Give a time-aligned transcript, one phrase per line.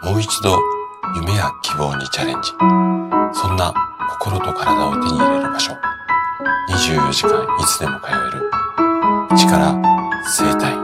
[0.00, 0.56] もう一度
[1.16, 2.50] 夢や希望にチャレンジ。
[3.32, 3.74] そんな
[4.10, 5.72] 心と体を手に入れる場所。
[6.70, 8.50] 24時間いつでも通える。
[9.36, 9.82] 力
[10.24, 10.76] 生体。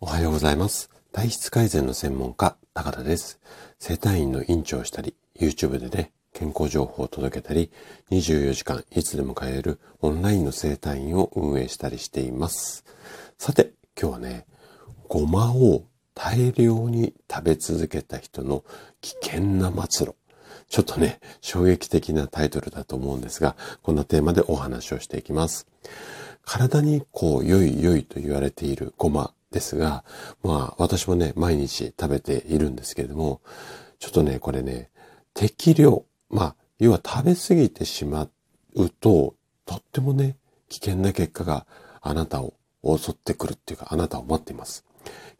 [0.00, 0.90] おはようございます。
[1.12, 3.38] 体質改善の専門家、高田です。
[3.78, 7.70] 生体院の院長をしたり、YouTube でね、健康情報を届けたり、
[8.10, 12.84] 24時間いつでも通えるオンラインの生体院を運営したりしています。
[13.38, 14.46] さて、今日はね、
[15.08, 15.84] ごまを
[16.14, 18.64] 大量に食べ続けた人の
[19.00, 20.14] 危険な末路。
[20.68, 25.66] ちょっとね、衝撃的なタイトルだと思うんですが、こんなテーマでお話をしていきます。
[26.44, 30.04] 体にこう、良い良いと言われているごまですが、
[30.42, 33.40] まあ、私もね、毎日食べているんですけれども、
[33.98, 34.90] ちょっとね、これね、
[35.34, 38.28] 適量、まあ、要は食べ過ぎてしま
[38.74, 39.34] うと、
[39.66, 40.36] とってもね、
[40.68, 41.66] 危険な結果が
[42.00, 44.85] あなたを襲ってくるっていうか、あなたを待っています。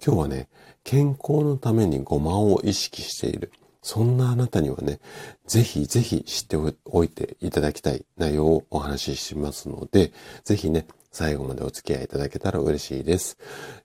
[0.04, 0.48] 今日はね、
[0.84, 3.52] 健康のためにごまを意識している。
[3.82, 4.98] そんなあなたにはね、
[5.46, 10.12] ぜひぜひ知っておいていただきたい内容をお話ししますので、
[10.44, 13.38] ぜひね、最後までお付き合いいただけたら嬉しいです。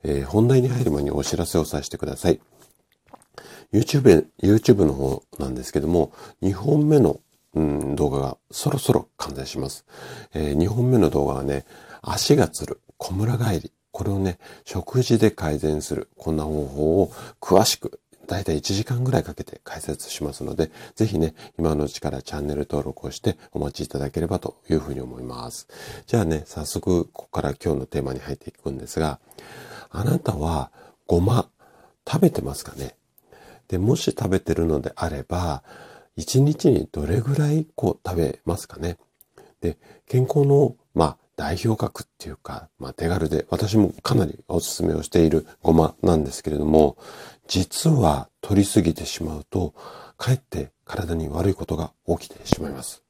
[0.03, 2.41] えー、本題に入る前にお知らせをさせてください。
[3.71, 6.11] YouTube、YouTube の方なんですけども、
[6.41, 7.19] 2本目の、
[7.53, 9.85] うん、動画がそろそろ完成します。
[10.33, 11.65] えー、2本目の動画はね、
[12.01, 13.71] 足がつる、小村帰り。
[13.91, 16.09] これをね、食事で改善する。
[16.17, 25.67] こんな方法を詳しく、だいたい1時間ぐらいかけて解説しますので、ぜひね、今のうちからチャンネル登録をしてお待ちいただければというふうに思います。
[26.07, 29.19] じゃあね、早速、ここから今日のテーマに入っていくんですが、
[29.89, 30.71] あなたは
[31.07, 31.49] ごま
[32.07, 32.95] 食べてますかね？
[33.67, 35.63] で、もし食べてるのであれば、
[36.17, 38.97] 1日にどれぐらいこう食べますかね？
[39.59, 46.97] で、健康の、まあ、代表格っていうか、まあ手軽で、私もかなりおすすめをしているごまなんですけれども、
[47.47, 49.73] 実は取りすぎてしまうと、
[50.19, 53.01] かえって体に悪いことが起きてしまいます。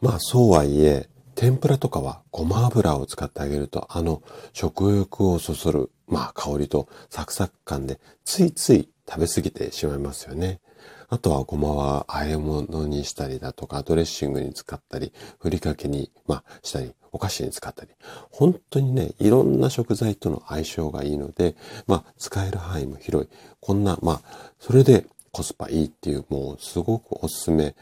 [0.00, 4.22] まあそうはいえ、天ぷらとかはごま油を使ってあげると、あの
[4.52, 10.60] 食欲をそそる、まあ香りとサクサク感でついつい食べ過ぎてしまいますよね。
[11.08, 17.90] あとはごまは和え物にしたりだとか、ドレッシングに使ったり、ふりかけに、まあ、したり、お菓子に使ったり、
[18.30, 21.54] 本当にね、いろんな食材との相性がいいので、
[21.86, 23.28] まあ、使える範囲も広い。
[23.60, 24.22] こんな、まあ、
[24.58, 27.74] それでコスパいいっていう、もうすごくおすすめ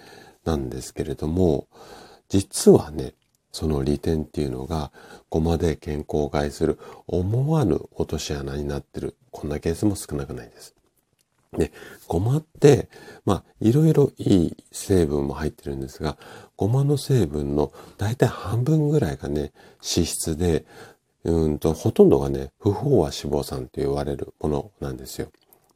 [0.45, 1.67] なんですけれども、
[2.29, 3.15] 実はね、
[3.53, 4.91] その利点っていうのが、
[5.29, 9.17] ごまで健康を害する思わぬ落とし穴になってる。
[9.31, 10.75] こんなケースも少なくないです。
[11.57, 11.71] で、
[12.09, 12.89] ごまって、
[13.25, 16.17] まあ、いろいろいい成分も入ってるんですが、
[16.57, 19.53] ごまの成分の大体半分ぐらいがね、
[19.83, 20.65] 脂質で、
[21.25, 25.29] うんと、ほとんどがね、不飽和脂肪酸と言われるものなんですよ。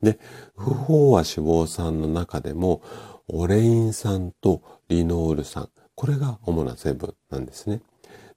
[0.02, 0.18] で、
[0.56, 2.82] 不飽和脂肪酸の中でも、
[3.28, 7.80] オレイン酸とリノール酸、これが主な成分なんですね。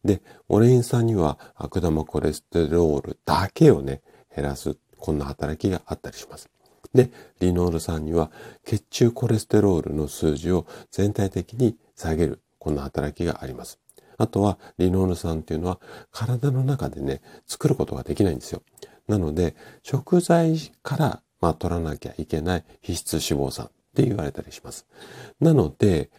[0.03, 4.01] で、オレイン酸には悪玉コレステロールだけをね、
[4.35, 6.49] 減らす、こんな働きがあったりします。
[6.93, 8.31] で、リノール酸には
[8.65, 13.79] 血中コレステロールの数字を全体的に下げる、こんな働きがあります。
[14.17, 15.79] あとは、リノール酸っていうのは
[16.11, 18.61] 体の中でね、作ることができないんですよ。
[19.07, 24.85] なので、食材から、まあ、取らなきゃいけない必須脂肪酸って言われたりします。
[25.39, 26.09] なので、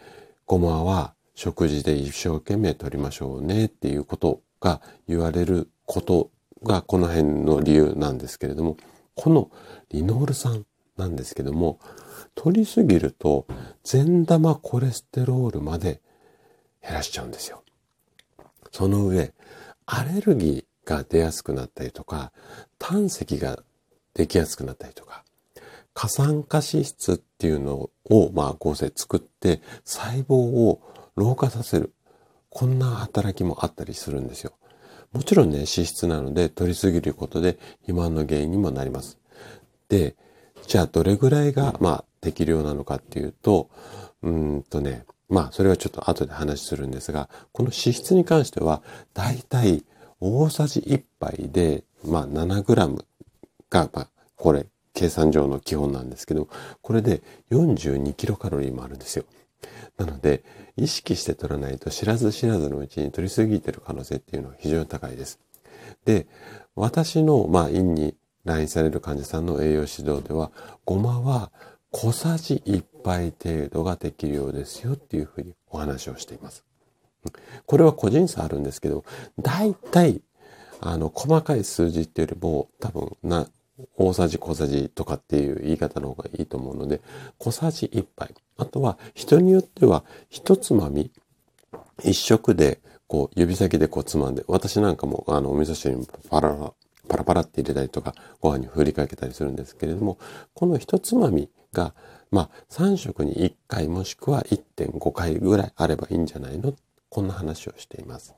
[0.47, 6.31] ごまは食事で一生懸命取りましょうねっていうことが言われること
[6.62, 8.77] がこの辺の理由なんですけれども、
[9.15, 9.50] この
[9.91, 10.65] リノール酸
[10.97, 11.78] なんですけども、
[12.34, 13.47] 取りすぎると
[13.82, 16.00] 善玉コレステロールまで
[16.82, 17.62] 減らしちゃうんですよ。
[18.71, 19.32] その上、
[19.87, 22.32] アレルギーが出やすくなったりとか、
[22.78, 23.62] 胆石が
[24.15, 25.25] できやすくなったりとか、
[25.94, 30.81] 過酸化脂質っていうのを、まあ、合成作って細胞を
[31.16, 31.92] 老化させる。
[32.48, 34.53] こんな働きもあったりするんですよ。
[35.12, 39.18] もちろんね、脂質なので取りすぎることで肥満の原因にもなります。
[39.89, 40.15] で、
[40.66, 43.68] じゃあどれぐらいが、まあ、適量なのかっていうと、
[44.22, 48.83] うんとね、まあ、それはちょっと後で話するんですが、この脂質に関しては、
[49.15, 49.84] だいたい
[50.21, 53.04] 大さじ1杯で、まあ、7グラム
[53.68, 56.48] が、まあ、これ、計算上の基本なんですけど、
[56.83, 59.24] これで42キロカロリーもあるんですよ。
[59.97, 60.42] なので、
[60.80, 65.38] 意識して取らないと知らず知らずのうちに取りすぎてる可能性っていうのは非常に高いです。
[66.04, 66.27] で、
[66.74, 70.50] 私の、まあ、院に来院される患者さんの栄養指導では、
[70.86, 71.53] ごまは
[71.91, 76.65] 小さじ1杯程度が適量ですよっていうふうにお話をしています。
[77.66, 79.04] これは個人差あるんですけど、
[79.38, 80.22] 大体、
[80.80, 83.47] あの、細かい数字っていうよりも、多分な、
[83.97, 87.00] 大さじ小さじとかっていう言い方の方がいいと思うので、
[87.38, 88.34] 小さじ1杯。
[88.59, 91.10] あとは人によっては一つまみ、
[92.03, 96.74] 一食でこう指先でこうつまんで、私なんかもあのお味噌汁にパラパ
[97.09, 100.18] パラパラって入れたりとか、ご飯に振りかけたりするんですけれども、
[100.54, 101.94] この一つまみが、
[102.30, 106.72] まあ3食に1回もしくは1.5回ぐらいあればいいんじゃないの？
[107.09, 108.34] こんな話をしています。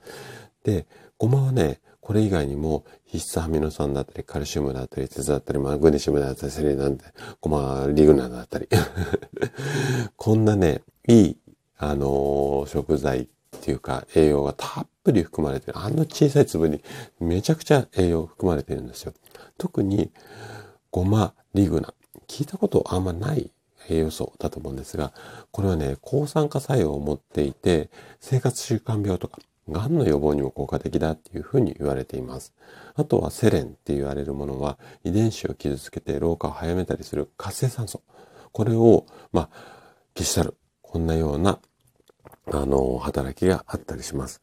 [0.65, 0.87] で、
[1.19, 7.05] ごまはね、これ以外にも必須アミノ酸だったり、カルシウムだったり、鉄だったり、マグネシウムだったり、セリなんて、
[7.41, 8.69] ごまリグナだったり。
[10.17, 11.37] こんなね、いい、
[11.79, 13.27] あのー、食材っ
[13.61, 15.79] ていうか栄養がたっぷり含まれてる。
[15.79, 16.83] あの小さい粒に
[17.21, 19.13] めちゃくちゃ栄養含まれてるんですよ。
[19.57, 20.11] 特に、
[20.91, 21.95] ごま、リグナ。
[22.27, 23.53] 聞いたことあんまない
[23.89, 25.13] 栄養素だと思うんですが、
[25.53, 29.39] これはね、抗酸化作用を持っていて、生活習慣病とか、
[29.69, 32.53] がんの予防にも効果的だっていうふうに言われています。
[32.95, 38.03] あとはセレンって言われるものは遺伝子を傷つけて老化を早めたりする活性酸素。
[38.53, 39.49] これを、まあ、
[40.17, 40.57] 消し去る。
[40.83, 41.59] こんなような、
[42.53, 44.43] あの、働きがあったりします。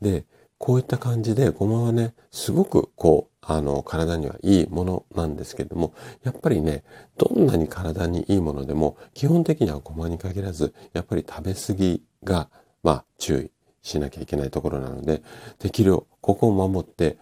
[0.00, 0.24] で、
[0.58, 6.82] こういった感じでごまはね、すごくこう、あの、体にはいいものなんですけれども、やっぱりね、
[7.16, 12.50] どんなに体にいいものでも、基本的にはごまに限らず、やっぱり食べ過ぎが、
[12.82, 13.57] まあ、注意
[13.88, 15.22] しなきゃいけないところなので、
[15.58, 17.16] 適量、ここを守って、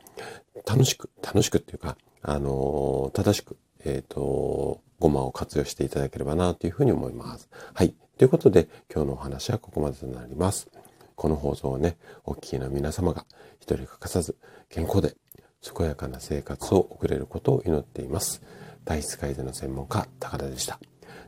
[0.67, 7.49] 楽しく、楽しくっていうか、あの正しく、えっ、ー、と、ごまを活用していただければなというふうに思います。
[7.75, 7.95] はい。
[8.19, 10.69] ということで、今日のお話はここまでとなります。
[11.15, 13.25] この放送をね、お聞きの皆様が
[13.61, 14.37] 一人欠かさず
[14.69, 15.17] 健康で
[15.63, 18.43] 健やかな生活を送れることを祈っています。
[18.85, 20.79] 体質改善の専門家、高田でした。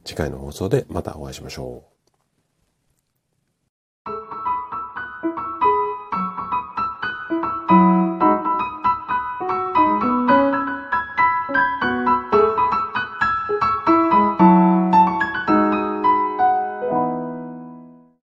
[0.04, 1.87] 次回の放送でまたお会いしましょう。